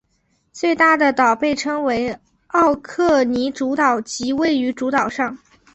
[0.51, 2.17] 最大的岛被称为
[2.47, 5.37] 奥克尼主岛即位于主岛上。